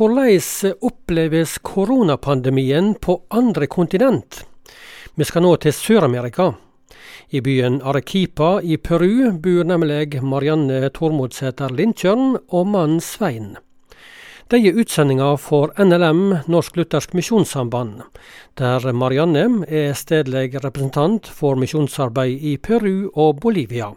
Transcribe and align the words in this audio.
Hvordan 0.00 0.72
oppleves 0.80 1.58
koronapandemien 1.58 2.94
på 2.94 3.18
andre 3.28 3.66
kontinent? 3.66 4.46
Vi 5.14 5.26
skal 5.28 5.44
nå 5.44 5.50
til 5.60 5.74
Sør-Amerika. 5.76 6.46
I 7.28 7.42
byen 7.44 7.82
Arequipa 7.84 8.62
i 8.64 8.78
Peru 8.80 9.28
bor 9.44 9.68
nemlig 9.68 10.22
Marianne 10.24 10.88
Tormodsæter 10.96 11.76
Lindtjørn 11.76 12.38
og 12.48 12.66
mannen 12.72 13.04
Svein. 13.04 13.58
De 14.48 14.64
er 14.64 14.80
utsendinger 14.80 15.36
for 15.36 15.76
NLM, 15.76 16.48
Norsk 16.48 16.80
Luthersk 16.80 17.12
Misjonssamband, 17.12 18.00
der 18.56 18.92
Marianne 18.96 19.66
er 19.68 19.92
stedlig 19.92 20.64
representant 20.64 21.28
for 21.28 21.60
misjonsarbeid 21.60 22.40
i 22.40 22.56
Peru 22.56 23.10
og 23.12 23.36
Bolivia. 23.44 23.92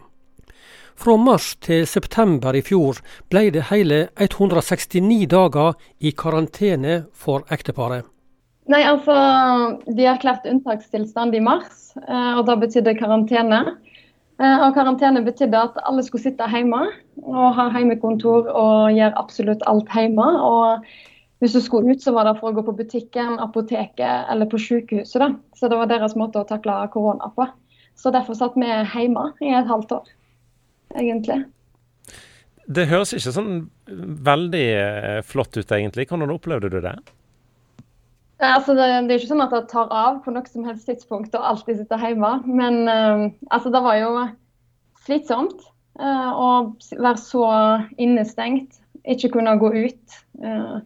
Fra 0.94 1.16
mars 1.18 1.54
til 1.64 1.86
september 1.90 2.54
i 2.54 2.62
fjor 2.62 3.00
ble 3.32 3.48
det 3.54 3.66
hele 3.70 4.04
169 4.22 5.26
dager 5.30 5.74
i 5.98 6.14
karantene 6.14 7.04
for 7.12 7.42
ekteparet. 7.54 8.06
Nei, 8.70 8.80
altså, 8.88 9.14
De 9.84 10.06
erklærte 10.08 10.48
unntakstilstand 10.48 11.34
i 11.36 11.42
mars, 11.44 11.90
eh, 12.00 12.30
og 12.38 12.46
da 12.48 12.56
betydde 12.56 12.94
karantene. 12.96 13.64
Eh, 14.40 14.62
og 14.66 14.72
Karantene 14.74 15.22
betydde 15.22 15.58
at 15.68 15.76
alle 15.86 16.02
skulle 16.02 16.24
sitte 16.24 16.46
hjemme 16.50 16.80
og 17.22 17.52
ha 17.54 17.68
hjemmekontor 17.76 18.48
og 18.50 18.94
gjøre 18.96 19.18
absolutt 19.20 19.62
alt 19.70 19.92
hjemme. 19.94 20.24
Og 20.42 20.86
hvis 21.38 21.54
du 21.54 21.60
skulle 21.60 21.92
ut, 21.92 22.02
så 22.02 22.14
var 22.16 22.26
det 22.26 22.38
for 22.40 22.50
å 22.50 22.56
gå 22.56 22.64
på 22.66 22.74
butikken, 22.80 23.36
apoteket 23.38 24.32
eller 24.32 24.50
på 24.50 24.58
sykehuset. 24.58 25.20
Da. 25.22 25.30
Så 25.54 25.70
det 25.70 25.78
var 25.78 25.90
deres 25.90 26.16
måte 26.18 26.40
å 26.40 26.48
takle 26.48 26.80
korona 26.94 27.30
på. 27.36 27.46
Så 27.94 28.10
derfor 28.10 28.34
satt 28.34 28.56
vi 28.58 28.66
hjemme 28.66 29.30
i 29.44 29.54
et 29.54 29.70
halvt 29.70 30.00
år 30.00 30.14
egentlig. 30.92 31.42
Det 32.64 32.86
høres 32.88 33.12
ikke 33.12 33.34
sånn 33.34 33.52
veldig 34.24 34.64
eh, 34.78 35.20
flott 35.26 35.56
ut, 35.58 35.68
egentlig. 35.68 36.08
Hvordan 36.08 36.32
opplevde 36.32 36.70
du 36.72 36.80
det? 36.84 36.96
Altså, 38.44 38.74
det, 38.74 38.86
det, 39.06 39.14
er 39.14 39.20
ikke 39.20 39.30
sånn 39.30 39.44
at 39.44 39.52
det 39.54 39.66
tar 39.70 39.92
av 39.94 40.18
på 40.24 40.32
noe 40.34 40.48
som 40.50 40.64
helst 40.66 40.88
tidspunkt 40.88 41.36
og 41.36 41.46
alltid 41.52 41.80
sitter 41.80 42.02
hjemme. 42.02 42.32
Men 42.48 42.80
uh, 42.88 43.28
altså, 43.54 43.70
det 43.74 43.82
var 43.84 44.00
jo 44.00 44.24
slitsomt 45.04 45.60
uh, 46.00 46.32
å 46.32 46.48
være 46.90 47.20
så 47.20 47.44
innestengt, 48.00 48.80
ikke 49.04 49.34
kunne 49.36 49.54
gå 49.60 49.70
ut. 49.86 50.18
Uh, 50.42 50.80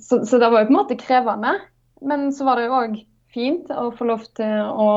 så, 0.00 0.22
så, 0.24 0.40
det 0.40 0.48
var 0.48 0.64
jo 0.64 0.70
på 0.70 0.74
en 0.74 0.80
måte 0.80 0.98
krevende. 1.00 1.58
Men 2.00 2.30
så 2.32 2.46
var 2.48 2.56
det 2.56 2.70
jo 2.70 2.78
òg 2.78 3.00
fint 3.30 3.68
å 3.74 3.90
få 3.94 4.08
lov 4.08 4.24
til 4.38 4.70
å, 4.70 4.90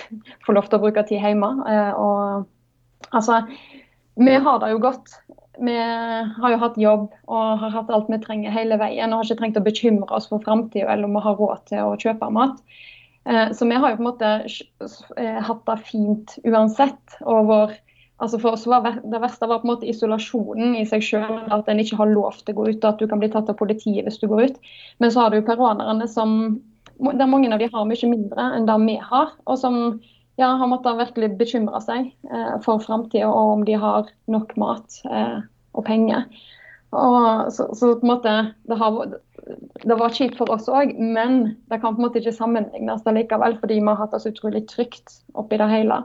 få 0.46 0.58
lov 0.58 0.68
til 0.68 0.78
å 0.78 0.84
bruke 0.84 1.06
tid 1.08 1.24
hjemme. 1.24 1.54
og 1.96 2.48
Altså, 3.16 3.42
vi 4.20 4.34
har 4.34 4.62
det 4.62 4.70
jo 4.74 4.80
godt. 4.82 5.18
Vi 5.60 5.74
har 5.76 6.54
jo 6.54 6.60
hatt 6.60 6.78
jobb 6.80 7.10
og 7.28 7.58
har 7.60 7.74
hatt 7.74 7.90
alt 7.92 8.08
vi 8.08 8.20
trenger 8.22 8.54
hele 8.54 8.78
veien. 8.80 9.12
Og 9.12 9.20
har 9.20 9.28
ikke 9.28 9.42
trengt 9.42 9.60
å 9.60 9.66
bekymre 9.66 10.16
oss 10.16 10.30
for 10.30 10.42
framtida 10.44 10.88
eller 10.88 11.08
om 11.08 11.18
vi 11.18 11.26
har 11.26 11.38
råd 11.40 11.66
til 11.70 11.90
å 11.90 11.98
kjøpe 12.00 12.30
mat. 12.32 12.62
Eh, 13.28 13.52
så 13.52 13.68
vi 13.68 13.76
har 13.76 13.92
jo 13.92 14.00
på 14.00 14.04
en 14.04 14.08
måte 14.08 14.32
eh, 15.20 15.40
hatt 15.46 15.62
det 15.68 15.78
fint 15.88 16.36
uansett. 16.48 17.18
Og 17.26 17.50
vår, 17.50 17.74
altså 18.22 18.40
for 18.40 18.56
oss 18.56 18.66
var 18.70 18.86
Det 18.86 19.20
verste 19.20 19.48
var 19.50 19.60
på 19.60 19.68
en 19.68 19.74
måte 19.74 19.90
isolasjonen 19.90 20.78
i 20.80 20.86
seg 20.88 21.04
sjøl. 21.04 21.42
At 21.52 21.68
en 21.68 21.82
ikke 21.82 22.00
har 22.00 22.14
lov 22.14 22.40
til 22.40 22.54
å 22.54 22.62
gå 22.62 22.70
ut, 22.70 22.80
og 22.80 22.90
at 22.94 23.02
du 23.02 23.10
kan 23.10 23.22
bli 23.22 23.32
tatt 23.32 23.52
av 23.52 23.58
politiet 23.60 24.06
hvis 24.06 24.20
du 24.22 24.28
går 24.30 24.50
ut. 24.50 24.72
Men 25.02 25.12
så 25.12 25.26
har 25.26 25.34
du 25.34 25.42
peruanerne 25.44 26.08
som 26.08 26.60
der 27.00 27.28
mange 27.32 27.48
av 27.48 27.60
de 27.60 27.68
har 27.72 27.86
mye 27.88 28.08
mindre 28.08 28.48
enn 28.56 28.66
det 28.68 28.80
vi 28.84 28.96
har. 29.00 29.32
og 29.46 29.56
som 29.58 30.00
ja, 30.40 30.54
har 30.56 30.66
måttet 30.70 30.98
virkelig 30.98 31.34
bekymre 31.36 31.80
seg 31.84 32.12
eh, 32.32 32.54
for 32.64 32.80
framtida 32.82 33.28
og 33.28 33.56
om 33.58 33.64
de 33.68 33.76
har 33.80 34.08
nok 34.32 34.54
mat 34.60 35.02
eh, 35.10 35.42
og 35.76 35.84
penger. 35.86 36.24
Og 36.96 37.50
så, 37.54 37.68
så, 37.76 37.92
på 38.00 38.06
en 38.06 38.10
måte, 38.10 38.32
det, 38.66 38.78
har, 38.80 38.96
det 39.84 39.98
var 40.00 40.16
kjipt 40.16 40.40
for 40.40 40.50
oss 40.50 40.66
òg, 40.72 40.96
men 40.96 41.42
det 41.70 41.82
kan 41.82 41.94
på 41.94 42.00
en 42.00 42.06
måte 42.08 42.22
ikke 42.22 42.34
sammenlignes 42.34 43.04
likevel, 43.04 43.58
fordi 43.60 43.78
vi 43.78 43.86
har 43.86 44.00
hatt 44.00 44.16
det 44.16 44.22
så 44.24 44.32
utrolig 44.32 44.64
trygt 44.72 45.20
oppi 45.38 45.60
det 45.60 45.68
hele. 45.70 46.00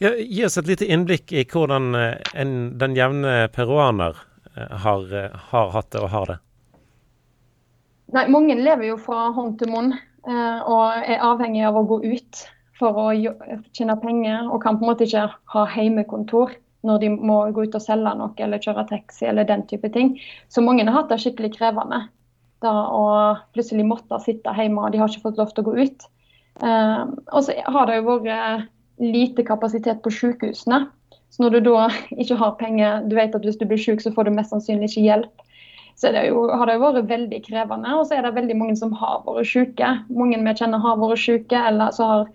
Ja, 0.00 0.14
gi 0.16 0.40
oss 0.48 0.56
et 0.56 0.72
lite 0.72 0.88
innblikk 0.88 1.36
i 1.36 1.44
hvordan 1.44 1.92
eh, 2.00 2.32
en, 2.34 2.56
den 2.80 2.96
jevne 2.96 3.44
peruaner 3.54 4.16
har, 4.56 5.02
har, 5.52 5.72
hatt 5.74 5.92
det 5.92 6.00
og 6.00 6.12
har 6.14 6.30
det. 6.32 6.40
Nei, 8.16 8.22
Mange 8.32 8.56
lever 8.56 8.88
jo 8.88 8.96
fra 8.96 9.28
hånd 9.36 9.58
til 9.60 9.68
munn 9.68 9.90
og 10.26 11.04
er 11.06 11.20
avhengig 11.22 11.60
av 11.68 11.76
å 11.76 11.84
gå 11.86 11.98
ut 12.02 12.40
for 12.78 12.98
å 13.00 13.06
tjene 13.76 13.96
penger, 14.02 14.50
og 14.50 14.62
kan 14.64 14.78
på 14.78 14.84
en 14.84 14.92
måte 14.92 15.06
ikke 15.08 15.26
ha 15.54 15.64
heimekontor 15.72 16.54
når 16.86 17.00
de 17.02 17.10
må 17.14 17.38
gå 17.54 17.66
ut 17.66 17.74
og 17.74 17.82
selge 17.82 18.12
noe 18.18 18.44
eller 18.44 18.62
kjøre 18.62 18.86
taxi 18.90 19.26
eller 19.26 19.48
den 19.48 19.64
type 19.70 19.88
ting. 19.94 20.14
Så 20.52 20.62
mange 20.62 20.84
har 20.86 20.94
hatt 20.94 21.10
det 21.10 21.18
skikkelig 21.22 21.56
krevende. 21.56 22.04
Da 22.64 22.72
å 22.94 23.06
plutselig 23.56 23.86
måtte 23.88 24.20
sitte 24.22 24.54
hjemme, 24.56 24.84
og 24.84 24.94
de 24.94 25.00
har 25.02 25.10
ikke 25.10 25.26
fått 25.28 25.40
lov 25.40 25.50
til 25.52 25.64
å 25.64 25.70
gå 25.70 25.74
ut. 25.82 26.06
Uh, 26.62 27.12
og 27.34 27.42
så 27.44 27.56
har 27.66 27.88
det 27.88 27.98
jo 27.98 28.18
vært 28.22 28.70
lite 29.02 29.44
kapasitet 29.44 30.00
på 30.04 30.12
sykehusene. 30.14 30.86
Så 31.34 31.42
når 31.42 31.58
du 31.58 31.72
da 31.72 31.88
ikke 32.22 32.38
har 32.40 32.54
penger, 32.60 33.02
du 33.08 33.16
vet 33.18 33.34
at 33.36 33.44
hvis 33.44 33.58
du 33.60 33.66
blir 33.68 33.80
syk, 33.80 34.04
så 34.04 34.14
får 34.14 34.28
du 34.28 34.36
mest 34.36 34.54
sannsynlig 34.54 34.92
ikke 34.92 35.08
hjelp. 35.08 35.44
Så 35.96 36.12
det 36.12 36.26
jo, 36.28 36.42
har 36.52 36.68
det 36.68 36.76
jo 36.76 36.84
vært 36.84 37.08
veldig 37.08 37.38
krevende. 37.46 37.94
Og 37.96 38.04
så 38.08 38.18
er 38.18 38.26
det 38.26 38.34
veldig 38.36 38.56
mange 38.60 38.76
som 38.76 38.92
har 39.00 39.22
vært 39.24 39.48
syke. 39.48 39.94
Mange 40.12 40.38
vi 40.40 40.56
kjenner 40.58 40.82
har 40.84 41.00
vært 41.00 41.22
syke, 41.22 41.62
eller 41.70 41.94
så 41.96 42.08
har 42.10 42.26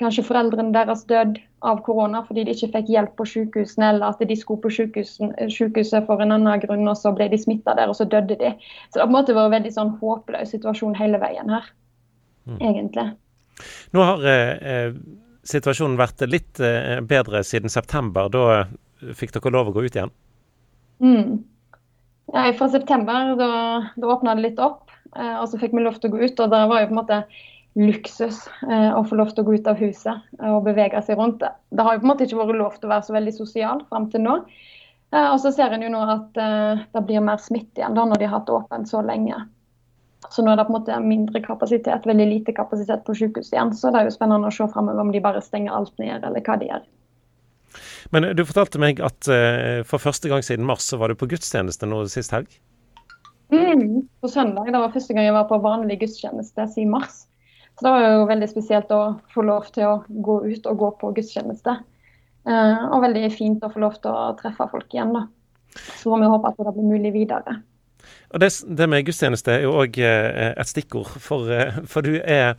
kanskje 0.00 0.24
foreldrene 0.26 0.74
deres 0.74 1.04
dødd 1.10 1.38
av 1.64 1.80
korona 1.86 2.22
fordi 2.26 2.44
de 2.46 2.54
ikke 2.54 2.70
fikk 2.74 2.92
hjelp 2.92 3.14
på 3.18 3.26
sykehusene, 3.30 3.90
eller 3.94 4.12
at 4.12 4.22
de 4.28 4.36
skulle 4.38 4.62
på 4.64 4.72
sykehuset 4.74 6.06
for 6.08 6.22
en 6.22 6.34
annen 6.36 6.62
grunn, 6.62 6.86
og 6.90 6.98
så 7.00 7.14
ble 7.16 7.28
de 7.32 7.40
smitta 7.40 7.76
der, 7.78 7.90
og 7.92 7.98
så 7.98 8.08
døde 8.08 8.38
de. 8.40 8.52
Så 8.90 8.98
det 8.98 9.04
har 9.04 9.08
på 9.08 9.12
en 9.12 9.18
måte 9.18 9.36
vært 9.36 9.50
en 9.50 9.56
veldig 9.58 9.74
sånn 9.78 9.94
håpløs 10.02 10.54
situasjon 10.56 10.98
hele 10.98 11.20
veien 11.22 11.52
her, 11.54 11.70
mm. 12.50 12.58
egentlig. 12.60 13.08
Nå 13.94 14.04
har 14.08 14.28
eh, 14.28 14.52
eh, 14.74 15.00
situasjonen 15.46 15.98
vært 16.00 16.24
litt 16.28 16.60
eh, 16.60 17.00
bedre 17.06 17.44
siden 17.46 17.72
september. 17.72 18.30
Da 18.32 19.14
fikk 19.16 19.34
dere 19.36 19.52
lov 19.54 19.70
å 19.70 19.76
gå 19.76 19.84
ut 19.86 19.98
igjen? 19.98 20.14
Mm. 21.04 21.42
Ja, 22.32 22.52
fra 22.56 22.68
september 22.72 23.34
da, 23.36 23.50
da 23.96 24.12
åpna 24.14 24.34
det 24.34 24.46
litt 24.46 24.62
opp, 24.62 24.88
eh, 25.16 25.36
og 25.38 25.48
så 25.50 25.60
fikk 25.60 25.74
vi 25.76 25.84
lov 25.84 25.98
til 26.00 26.10
å 26.10 26.16
gå 26.16 26.24
ut. 26.24 26.40
og 26.40 26.54
der 26.54 26.70
var 26.70 26.82
jo 26.82 26.88
på 26.90 26.96
en 26.96 27.00
måte 27.02 27.20
luksus 27.74 28.46
eh, 28.70 28.90
å 28.94 29.02
få 29.06 29.18
lov 29.18 29.32
til 29.34 29.42
å 29.42 29.48
gå 29.48 29.56
ut 29.58 29.68
av 29.70 29.80
huset 29.82 30.38
og 30.38 30.66
bevege 30.68 31.00
seg 31.02 31.18
rundt. 31.18 31.42
Det 31.42 31.86
har 31.86 31.96
jo 31.96 32.02
på 32.02 32.06
en 32.06 32.12
måte 32.12 32.28
ikke 32.28 32.38
vært 32.38 32.60
lov 32.60 32.78
til 32.78 32.88
å 32.88 32.94
være 32.94 33.06
så 33.08 33.16
veldig 33.16 33.34
sosial 33.34 33.82
fram 33.90 34.06
til 34.12 34.22
nå. 34.24 34.36
Eh, 35.10 35.26
og 35.26 35.40
så 35.42 35.50
ser 35.54 35.74
en 35.74 35.82
jo 35.82 35.90
nå 35.92 36.04
at 36.14 36.40
eh, 36.40 36.84
det 36.94 37.04
blir 37.08 37.24
mer 37.24 37.42
smitte 37.42 37.82
igjen 37.82 37.98
da 37.98 38.06
når 38.06 38.22
de 38.22 38.28
har 38.30 38.38
hatt 38.38 38.54
åpent 38.54 38.90
så 38.90 39.02
lenge. 39.04 39.40
Så 40.32 40.44
nå 40.44 40.52
er 40.52 40.60
det 40.60 40.68
på 40.68 40.72
en 40.72 40.78
måte 40.78 41.00
mindre 41.04 41.42
kapasitet, 41.44 42.06
veldig 42.08 42.28
lite 42.30 42.54
kapasitet 42.56 43.02
på 43.04 43.16
sykehuset 43.18 43.56
igjen. 43.56 43.74
Så 43.76 43.90
det 43.92 44.00
er 44.00 44.08
jo 44.08 44.14
spennende 44.14 44.48
å 44.48 44.54
se 44.54 44.68
framover 44.72 45.02
om 45.02 45.10
de 45.12 45.20
bare 45.24 45.42
stenger 45.44 45.74
alt 45.74 45.92
ned, 46.00 46.24
eller 46.24 46.46
hva 46.46 46.56
de 46.60 46.70
gjør. 46.70 46.86
Men 48.14 48.30
du 48.38 48.44
fortalte 48.46 48.80
meg 48.80 49.02
at 49.04 49.26
for 49.84 50.00
første 50.00 50.30
gang 50.30 50.44
siden 50.46 50.64
mars 50.64 50.86
så 50.86 50.96
var 51.00 51.10
du 51.10 51.18
på 51.18 51.28
gudstjeneste 51.28 51.88
nå 51.90 52.04
sist 52.08 52.32
helg? 52.32 52.48
Mm, 53.52 54.06
på 54.22 54.30
søndag. 54.32 54.70
Det 54.72 54.80
var 54.80 54.94
første 54.94 55.16
gang 55.16 55.28
jeg 55.28 55.36
var 55.36 55.48
på 55.50 55.60
vanlig 55.60 55.98
gudstjeneste 56.00 56.68
siden 56.72 56.94
mars. 56.94 57.24
Så 57.74 57.86
det 57.86 57.92
var 57.92 58.04
jo 58.06 58.26
veldig 58.30 58.48
spesielt 58.50 58.92
å 58.94 59.02
få 59.34 59.44
lov 59.46 59.68
til 59.74 59.88
å 59.88 59.94
gå 60.06 60.38
ut 60.46 60.66
og 60.70 60.80
gå 60.80 60.90
på 61.00 61.12
gudstjeneste. 61.16 61.76
Eh, 62.46 62.82
og 62.90 63.02
veldig 63.02 63.30
fint 63.34 63.64
å 63.64 63.72
få 63.72 63.82
lov 63.82 63.98
til 64.00 64.14
å 64.14 64.34
treffe 64.38 64.68
folk 64.70 64.94
igjen, 64.94 65.14
da. 65.16 65.26
Så 65.98 66.12
får 66.12 66.22
vi 66.22 66.30
håpe 66.30 66.50
at 66.52 66.60
det 66.60 66.74
blir 66.76 66.92
mulig 66.92 67.14
videre. 67.16 67.58
Og 68.34 68.40
det, 68.40 68.50
det 68.78 68.88
med 68.90 69.04
gudstjeneste 69.06 69.52
er 69.52 69.64
jo 69.64 69.76
òg 69.78 69.98
eh, 70.02 70.50
et 70.52 70.70
stikkord, 70.70 71.12
for, 71.22 71.50
eh, 71.54 71.76
for, 71.90 72.06
du 72.06 72.18
er 72.18 72.54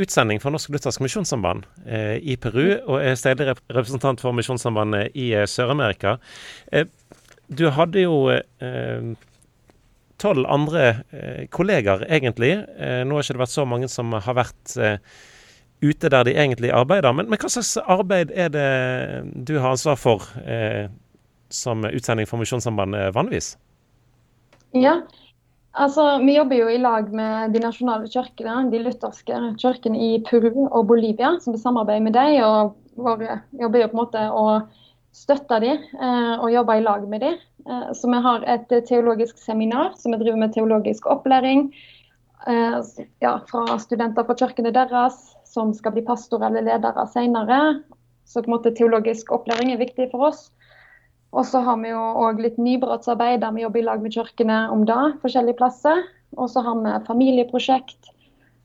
utsending 0.00 0.42
for 0.42 0.52
Norsk 0.52 0.72
Luthersk 0.74 1.02
Misjonssamband 1.04 1.64
i 1.86 2.36
Peru, 2.40 2.74
og 2.84 2.98
er 2.98 3.16
stedlig 3.18 3.54
representant 3.70 4.20
for 4.22 4.36
Misjonssambandet 4.36 5.16
i 5.18 5.30
eh, 5.36 5.46
Sør-Amerika. 5.48 6.18
du 7.48 7.64
hadde 7.74 8.04
jo 8.04 8.16
tolv 10.20 10.46
andre 10.48 10.86
eh, 11.10 11.44
kollegaer, 11.52 12.04
egentlig. 12.12 12.52
Eh, 12.78 13.02
nå 13.06 13.16
har 13.16 13.26
ikke 13.26 13.38
det 13.38 13.44
vært 13.44 13.56
så 13.56 13.66
mange 13.68 13.88
som 13.90 14.12
har 14.12 14.36
vært 14.36 14.74
eh, 14.76 14.98
ute 15.80 16.10
der 16.12 16.26
de 16.28 16.36
egentlig 16.36 16.72
arbeider. 16.76 17.14
Men, 17.16 17.30
men, 17.30 17.40
hva 17.40 17.50
slags 17.52 17.76
arbeid 17.80 18.32
er 18.36 18.52
det 18.52 18.68
du 19.48 19.56
har 19.58 19.72
ansvar 19.72 19.98
for 20.00 20.28
eh, 20.44 20.86
som 21.50 21.86
utsending 21.88 22.28
for 22.30 22.40
Misjonssambandet 22.40 23.14
vanligvis? 23.16 23.54
Ja, 24.76 25.00
altså 25.72 26.04
vi 26.22 26.36
jobber 26.36 26.60
jo 26.60 26.68
i 26.70 26.78
lag 26.78 27.08
med 27.14 27.56
de 27.56 27.64
nasjonale 27.64 28.10
kirkene, 28.12 28.68
de 28.70 28.84
lutherske 28.84 29.40
kirkene 29.58 29.98
i 29.98 30.12
Peru 30.28 30.68
og 30.68 30.84
Bolivia, 30.92 31.34
som 31.42 31.56
vi 31.56 31.62
samarbeider 31.62 32.06
med 32.06 32.14
dem. 32.18 32.36
Og 32.46 32.76
våre 33.00 33.40
jobber 33.58 33.82
jo 33.82 33.90
på 33.90 33.96
en 33.96 34.02
måte 34.04 34.28
å 34.30 34.46
støtte 35.16 35.58
dem 35.62 35.78
eh, 36.00 36.34
og 36.38 36.50
jobba 36.52 36.78
i 36.78 36.84
lag 36.84 37.06
med 37.08 37.24
dem. 37.24 37.38
Eh, 37.66 37.88
så 37.96 38.10
vi 38.10 38.20
har 38.24 38.44
et 38.48 38.72
eh, 38.72 38.84
teologisk 38.86 39.40
seminar 39.42 39.94
som 39.98 40.14
vi 40.14 40.20
driver 40.22 40.40
med 40.44 40.54
teologisk 40.56 41.10
opplæring 41.10 41.70
ja, 43.20 43.34
fra 43.50 43.74
studenter 43.76 44.24
fra 44.24 44.32
kirkene 44.32 44.70
deres 44.72 45.18
som 45.44 45.74
skal 45.76 45.92
bli 45.92 46.00
pastor 46.06 46.40
eller 46.46 46.64
ledere 46.64 47.02
senere. 47.12 47.58
Så 48.24 48.40
måte 48.48 48.72
teologisk 48.72 49.28
opplæring 49.36 49.74
er 49.74 49.82
viktig 49.82 50.06
for 50.08 50.30
oss. 50.30 50.46
Og 51.36 51.44
så 51.44 51.60
har 51.66 51.76
vi 51.82 51.90
jo 51.90 52.00
òg 52.00 52.40
litt 52.40 52.56
nybrottsarbeid 52.56 53.42
der 53.42 53.52
vi 53.52 53.66
jobber 53.66 53.82
i 53.82 53.84
lag 53.90 54.00
med 54.00 54.16
kirkene 54.16 54.62
om 54.72 54.86
det, 54.88 54.96
forskjellige 55.20 55.58
plasser. 55.60 56.00
Og 56.40 56.48
så 56.48 56.64
har 56.64 56.80
vi 56.80 56.94
familieprosjekt. 57.10 58.08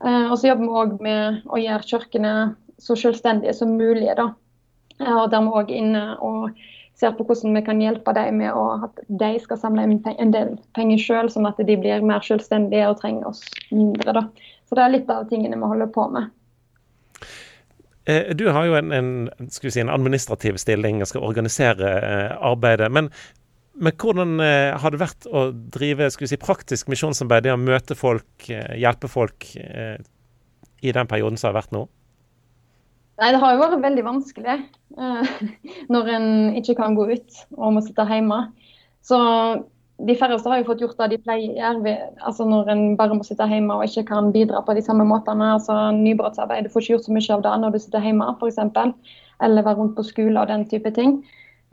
Og 0.07 0.37
så 0.39 0.53
jobber 0.53 0.63
vi 0.63 0.79
òg 0.85 0.95
med 1.03 1.43
å 1.51 1.59
gjøre 1.59 1.89
kirkene 1.91 2.33
så 2.79 2.95
selvstendige 2.95 3.59
som 3.59 3.75
mulig. 3.75 4.07
da. 4.15 4.31
Og 5.03 5.27
der 5.31 5.43
vi 5.43 5.59
òg 5.59 5.71
inne 5.75 6.03
og 6.23 6.55
ser 6.95 7.11
på 7.17 7.25
hvordan 7.27 7.57
vi 7.57 7.63
kan 7.65 7.81
hjelpe 7.83 8.13
dem 8.15 8.39
med 8.39 8.55
at 8.55 9.01
de 9.07 9.31
skal 9.43 9.59
samle 9.59 9.83
en 9.83 10.31
del 10.31 10.55
penger 10.77 11.01
sjøl, 11.01 11.31
sånn 11.31 11.49
at 11.49 11.59
de 11.59 11.75
blir 11.75 12.05
mer 12.05 12.23
selvstendige 12.23 12.87
og 12.87 13.01
trenger 13.01 13.27
oss 13.33 13.43
mindre. 13.71 14.15
da. 14.15 14.23
Så 14.69 14.77
det 14.77 14.85
er 14.85 14.93
litt 14.95 15.11
av 15.11 15.27
tingene 15.29 15.59
vi 15.59 15.71
holder 15.73 15.91
på 15.91 16.07
med. 16.13 16.31
Eh, 18.05 18.35
du 18.37 18.47
har 18.53 18.67
jo 18.67 18.77
en, 18.77 18.91
en, 18.93 19.49
si, 19.49 19.79
en 19.81 19.89
administrativ 19.89 20.59
stilling 20.61 21.01
og 21.01 21.09
skal 21.09 21.25
organisere 21.25 21.91
eh, 21.97 22.31
arbeidet. 22.37 22.91
Men, 22.93 23.09
men 23.75 23.95
hvordan 24.01 24.39
eh, 24.45 24.77
har 24.79 24.93
det 24.93 25.01
vært 25.01 25.27
å 25.27 25.49
drive 25.51 26.11
si, 26.13 26.37
praktisk 26.41 26.91
misjonsarbeid, 26.93 27.47
det 27.47 27.55
å 27.55 27.61
møte 27.61 27.97
folk, 27.97 28.47
hjelpe 28.47 29.09
folk, 29.11 29.49
i 30.85 30.93
den 30.93 31.09
perioden 31.09 31.39
som 31.41 31.49
har 31.49 31.59
vært 31.63 31.73
nå? 31.73 31.87
Nei, 33.21 33.31
Det 33.31 33.39
har 33.39 33.53
jo 33.53 33.61
vært 33.61 33.83
veldig 33.83 34.03
vanskelig 34.05 34.57
når 35.93 36.11
en 36.17 36.27
ikke 36.59 36.75
kan 36.79 36.97
gå 36.97 37.07
ut 37.13 37.39
og 37.55 37.77
må 37.77 37.83
sitte 37.85 38.03
hjemme. 38.09 38.41
Så 39.05 39.19
de 40.03 40.15
færreste 40.19 40.51
har 40.51 40.59
jo 40.59 40.67
fått 40.67 40.81
gjort 40.83 40.99
det 40.99 41.13
de 41.13 41.21
pleier, 41.23 41.77
altså 42.19 42.47
når 42.47 42.71
en 42.73 42.83
bare 42.99 43.15
må 43.15 43.23
sitte 43.23 43.47
hjemme 43.47 43.77
og 43.77 43.87
ikke 43.87 44.09
kan 44.09 44.33
bidra 44.35 44.59
på 44.65 44.75
de 44.75 44.83
samme 44.83 45.05
måtene. 45.07 45.53
altså 45.55 45.91
Nybrottsarbeid, 45.95 46.67
du 46.67 46.73
får 46.73 46.83
ikke 46.83 46.93
gjort 46.97 47.07
så 47.07 47.15
mye 47.15 47.37
av 47.37 47.45
det 47.45 47.55
når 47.61 47.71
du 47.71 47.79
sitter 47.79 48.03
hjemme 48.03 48.27
f.eks. 48.35 48.59
Eller 49.43 49.63
være 49.67 49.79
rundt 49.79 49.95
på 49.95 50.03
skole 50.07 50.41
og 50.41 50.51
den 50.51 50.67
type 50.67 50.91
ting. 50.95 51.19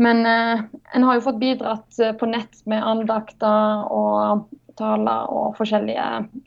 Men 0.02 0.26
eh, 0.26 0.62
en 0.94 1.04
har 1.06 1.18
jo 1.18 1.26
fått 1.26 1.38
bidratt 1.42 1.98
eh, 2.00 2.14
på 2.18 2.26
nett 2.30 2.62
med 2.66 2.82
andakter 2.82 3.84
og 3.92 4.46
taler 4.78 5.30
og 5.30 5.56
forskjellige 5.58 6.06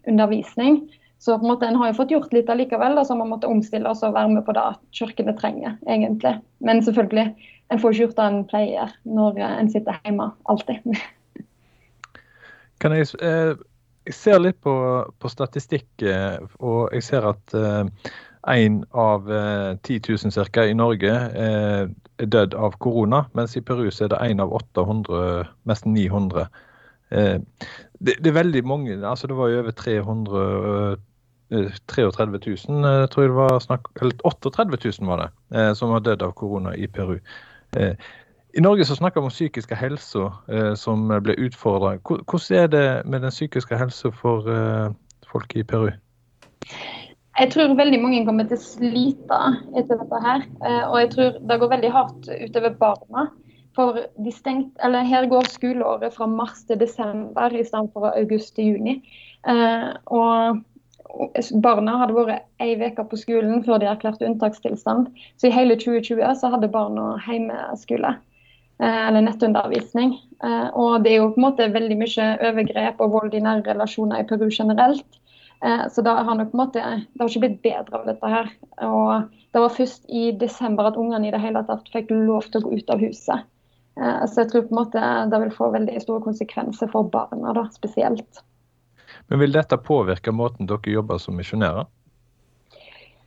undervisning. 0.09 0.81
Så 1.25 1.39
på 1.39 1.45
en 1.45 1.49
måte 1.49 1.65
en 1.65 1.77
har 1.81 1.89
jo 1.89 1.95
fått 1.97 2.11
gjort 2.13 2.33
litt 2.35 2.49
allikevel, 2.53 2.99
så 3.01 3.15
man 3.17 3.31
måtte 3.31 3.49
omstille 3.49 3.89
oss 3.89 4.03
og 4.05 4.13
være 4.13 4.29
med 4.29 4.43
på 4.45 4.53
det 4.53 4.65
kirkene 4.93 5.33
trenger, 5.33 5.71
egentlig. 5.89 6.35
Men 6.61 6.83
selvfølgelig, 6.85 7.31
en 7.73 7.79
får 7.81 7.95
ikke 7.95 8.03
gjort 8.03 8.19
det 8.19 8.25
en 8.29 8.43
pleier 8.51 8.91
når 9.09 9.39
en 9.47 9.71
sitter 9.73 9.97
hjemme, 10.05 10.27
alltid. 10.53 10.85
Kan 12.83 12.93
jeg, 12.93 13.09
eh, 13.25 13.55
jeg 14.05 14.13
ser 14.13 14.37
litt 14.43 14.59
på, 14.61 14.75
på 15.17 15.31
statistikk, 15.33 15.87
eh, 16.05 16.37
og 16.61 16.93
jeg 16.93 17.07
ser 17.07 17.25
at 17.31 17.57
én 17.57 18.77
eh, 18.83 19.01
av 19.07 19.25
10 19.25 19.97
000 20.05 20.47
ca. 20.53 20.67
i 20.69 20.77
Norge 20.77 21.17
er 21.41 21.89
dødd 22.21 22.53
av 22.53 22.77
korona, 22.85 23.23
mens 23.33 23.57
i 23.57 23.65
Peru 23.65 23.89
så 23.89 24.05
er 24.05 24.13
det 24.13 24.21
én 24.27 24.45
av 24.45 24.53
800, 24.61 25.49
nesten 25.65 25.97
900. 25.97 26.45
Det, 27.09 28.13
det, 28.13 28.29
er 28.29 28.39
veldig 28.43 28.65
mange. 28.69 29.01
altså 29.01 29.25
Det 29.25 29.41
var 29.41 29.49
jo 29.49 29.65
over 29.65 29.73
300 29.81 31.01
33 31.49 32.25
000, 32.25 33.07
tror 33.13 33.23
jeg 33.23 33.31
det 33.31 33.37
var 33.37 33.59
snakk, 33.61 33.89
eller 34.01 34.15
38 34.25 34.79
000 35.01 35.09
var 35.09 35.21
det, 35.21 35.65
som 35.77 35.93
var 35.93 36.01
dødd 36.05 36.23
av 36.25 36.33
korona 36.33 36.73
i 36.73 36.87
Peru. 36.87 37.19
I 38.55 38.61
Norge 38.63 38.85
så 38.85 38.95
snakker 38.95 39.21
vi 39.21 39.27
om 39.27 39.33
psykiske 39.33 39.75
helse 39.75 40.29
eh, 40.47 40.73
som 40.79 41.09
blir 41.11 41.39
utfordra. 41.43 41.97
Hvordan 42.07 42.57
er 42.63 42.67
det 42.71 42.87
med 43.05 43.25
den 43.25 43.33
psykiske 43.33 43.77
helsa 43.77 44.11
for 44.15 44.47
eh, 44.47 44.93
folk 45.27 45.55
i 45.59 45.63
Peru? 45.67 45.89
Jeg 47.35 47.51
tror 47.51 47.73
veldig 47.75 47.99
mange 47.99 48.21
kommer 48.27 48.47
til 48.47 48.55
å 48.55 48.63
slite 48.63 49.39
etter 49.75 49.99
dette 49.99 50.21
her. 50.23 50.45
Eh, 50.63 50.85
og 50.87 50.95
jeg 51.01 51.09
tror 51.15 51.41
det 51.49 51.57
går 51.59 51.73
veldig 51.73 51.91
hardt 51.91 52.29
utover 52.31 52.77
barna. 52.79 53.25
For 53.75 53.99
stengt, 54.31 54.79
her 54.79 55.27
går 55.27 55.51
skoleåret 55.51 56.15
fra 56.15 56.29
mars 56.31 56.63
til 56.63 56.79
desember 56.79 57.51
i 57.51 57.65
stedet 57.67 57.91
for 57.91 58.07
august 58.13 58.55
til 58.55 58.71
juni. 58.71 59.01
Eh, 59.51 59.89
og 60.15 60.63
barna 61.63 61.97
hadde 62.01 62.15
vært 62.17 62.45
ei 62.63 62.75
uke 62.79 63.05
på 63.09 63.19
skolen 63.19 63.63
før 63.65 63.81
de 63.81 63.89
erklærte 63.91 64.27
unntakstilstand. 64.27 65.11
Så 65.39 65.49
i 65.49 65.55
hele 65.55 65.77
2020 65.79 66.39
så 66.39 66.53
hadde 66.53 66.71
barna 66.71 67.15
hjemmeskole. 67.27 68.15
Eh, 68.79 69.07
eller 69.07 69.21
nettundervisning. 69.21 70.17
Eh, 70.43 70.67
og 70.75 71.03
det 71.03 71.13
er 71.13 71.21
jo 71.21 71.29
på 71.31 71.39
en 71.39 71.45
måte 71.45 71.67
veldig 71.71 71.95
mye 72.01 72.25
overgrep 72.49 73.03
og 73.03 73.13
vold 73.13 73.35
i 73.37 73.43
nære 73.43 73.63
relasjoner 73.69 74.19
i 74.19 74.27
Peru 74.27 74.49
generelt. 74.51 75.19
Eh, 75.63 75.85
så 75.91 76.03
det 76.03 76.11
har 76.11 76.35
nok 76.35 76.51
på 76.51 76.57
en 76.57 76.63
måte, 76.65 76.83
det 76.83 77.21
har 77.21 77.31
ikke 77.31 77.43
blitt 77.45 77.61
bedre 77.63 78.01
av 78.01 78.09
dette 78.09 78.31
her. 78.33 78.49
Og 78.83 79.29
det 79.55 79.63
var 79.63 79.77
først 79.77 80.09
i 80.11 80.25
desember 80.41 80.89
at 80.89 80.99
ungene 80.99 81.29
i 81.29 81.31
det 81.31 81.39
hele 81.39 81.63
tatt 81.69 81.87
fikk 81.93 82.11
lov 82.11 82.49
til 82.49 82.59
å 82.59 82.67
gå 82.67 82.81
ut 82.81 82.91
av 82.91 83.03
huset. 83.03 83.51
Så 83.95 84.41
jeg 84.41 84.49
tror 84.51 84.65
på 84.67 84.73
en 84.73 84.79
måte 84.81 85.01
det 85.31 85.37
vil 85.39 85.53
få 85.55 85.69
veldig 85.71 86.01
store 86.03 86.19
konsekvenser 86.25 86.89
for 86.91 87.07
barna 87.07 87.53
da, 87.55 87.61
spesielt. 87.71 88.41
Men 89.27 89.41
Vil 89.41 89.55
dette 89.55 89.77
påvirke 89.81 90.33
måten 90.35 90.69
dere 90.69 90.91
jobber 90.91 91.21
som 91.21 91.37
misjonærer? 91.37 91.87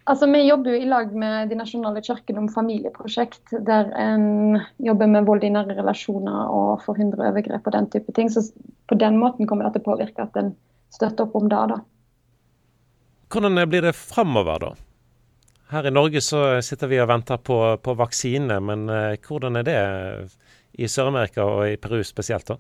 Altså, 0.09 0.27
Vi 0.33 0.41
jobber 0.47 0.73
jo 0.73 0.81
i 0.81 0.89
lag 0.89 1.11
med 1.13 1.51
de 1.51 1.59
nasjonale 1.59 2.01
kirkene 2.01 2.41
om 2.41 2.49
familieprosjekt, 2.49 3.53
der 3.67 3.91
en 3.93 4.61
jobber 4.81 5.07
med 5.07 5.27
vold 5.29 5.45
i 5.45 5.51
nære 5.53 5.77
relasjoner 5.77 6.49
og 6.49 6.81
forhindrer 6.87 7.29
overgrep 7.29 7.67
og 7.67 7.75
den 7.75 7.91
type 7.93 8.15
ting. 8.17 8.31
Så 8.33 8.47
på 8.89 8.97
den 8.97 9.19
måten 9.21 9.47
kommer 9.47 9.69
det 9.69 9.77
til 9.77 9.85
å 9.85 9.91
påvirke 9.91 10.25
at 10.25 10.39
en 10.41 10.55
støtter 10.95 11.27
opp 11.27 11.37
om 11.37 11.51
det. 11.53 11.61
da. 11.75 11.81
Hvordan 13.29 13.61
blir 13.69 13.85
det 13.85 13.93
framover, 13.99 14.65
da? 14.65 14.73
Her 15.69 15.85
i 15.85 15.93
Norge 15.93 16.23
så 16.25 16.63
sitter 16.65 16.89
vi 16.89 17.01
og 17.03 17.11
venter 17.11 17.37
på, 17.37 17.77
på 17.85 17.95
vaksine, 17.99 18.57
men 18.65 18.89
eh, 18.89 19.19
hvordan 19.21 19.61
er 19.61 19.67
det 19.69 19.81
i 20.81 20.89
Sør-Amerika 20.89 21.45
og 21.45 21.67
i 21.69 21.77
Peru 21.77 22.01
spesielt? 22.01 22.49
da? 22.49 22.57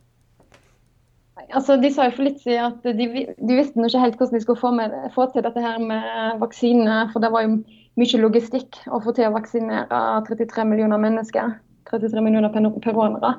Altså, 1.56 1.78
de 1.80 1.88
sa 1.92 2.08
jo 2.08 2.16
for 2.18 2.26
litt 2.26 2.42
siden 2.42 2.74
at 2.74 2.84
de, 2.98 3.06
de 3.36 3.56
visste 3.56 3.80
ikke 3.80 4.02
helt 4.02 4.18
hvordan 4.20 4.36
de 4.36 4.42
skulle 4.44 4.60
få, 4.60 4.72
med, 4.76 4.96
få, 5.14 5.28
til 5.32 5.44
dette 5.46 5.62
her 5.64 5.78
med 5.80 6.42
vaksine. 6.42 6.98
For 7.14 7.24
det 7.24 7.32
var 7.32 7.46
jo 7.46 7.54
mye 7.98 8.20
logistikk 8.20 8.82
å 8.92 9.00
få 9.04 9.14
til 9.16 9.30
å 9.30 9.34
vaksinere 9.36 10.02
33 10.28 10.68
millioner 10.68 11.00
mennesker. 11.00 11.56
33 11.88 12.20
millioner 12.20 12.52
peruanere. 12.84 13.38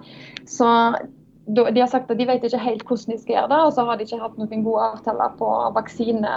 Så 0.49 0.65
de 1.49 1.81
har 1.81 1.87
sagt 1.89 2.11
at 2.11 2.17
de 2.19 2.27
vet 2.29 2.43
ikke 2.45 2.61
helt 2.61 2.83
hvordan 2.85 3.13
de 3.13 3.21
skal 3.21 3.35
gjøre 3.35 3.49
det, 3.49 3.59
og 3.65 3.71
så 3.73 3.85
har 3.87 3.97
de 3.97 4.05
ikke 4.05 4.19
hatt 4.21 4.37
noen 4.37 4.65
gode 4.65 4.85
avtaler 4.91 5.33
på 5.39 5.49
vaksine. 5.77 6.33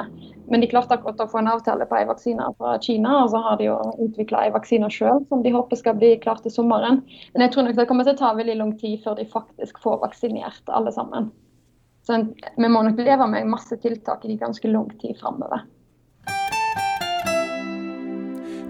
Men 0.49 0.65
de 0.65 0.69
klarte 0.71 0.97
akkurat 0.97 1.21
å 1.21 1.29
få 1.29 1.43
en 1.43 1.51
avtale 1.53 1.87
på 1.89 1.99
en 1.99 2.09
vaksine 2.09 2.49
fra 2.59 2.79
Kina, 2.85 3.19
og 3.23 3.33
så 3.35 3.43
har 3.45 3.61
de 3.61 3.69
jo 3.69 3.77
utvikla 4.07 4.47
en 4.47 4.57
vaksine 4.57 4.89
sjøl 4.93 5.23
som 5.29 5.45
de 5.45 5.53
håper 5.55 5.81
skal 5.81 5.99
bli 6.01 6.15
klar 6.23 6.41
til 6.45 6.55
sommeren. 6.55 7.03
Men 7.35 7.47
jeg 7.47 7.55
tror 7.55 7.69
nok 7.69 7.79
det 7.79 7.89
kommer 7.91 8.09
til 8.09 8.17
å 8.17 8.23
ta 8.23 8.33
veldig 8.39 8.59
lang 8.61 8.75
tid 8.81 9.01
før 9.05 9.21
de 9.21 9.29
faktisk 9.29 9.81
får 9.85 10.01
vaksinert 10.07 10.73
alle 10.81 10.95
sammen. 10.97 11.33
Så 12.03 12.19
vi 12.57 12.69
må 12.69 12.83
nok 12.83 12.99
leve 12.99 13.29
med 13.31 13.47
masse 13.51 13.79
tiltak 13.83 14.25
i 14.27 14.37
ganske 14.41 14.69
lang 14.69 14.91
tid 15.01 15.19
framover. 15.21 15.67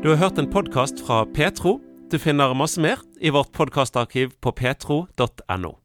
Du 0.02 0.10
har 0.10 0.18
hørt 0.18 0.38
en 0.38 0.50
podkast 0.50 1.00
fra 1.06 1.24
Petro. 1.34 1.78
Du 2.10 2.18
finner 2.18 2.52
masse 2.58 2.80
mer 2.82 3.00
i 3.20 3.30
vårt 3.30 3.52
podkastarkiv 3.56 4.34
på 4.40 4.52
petro.no. 4.52 5.81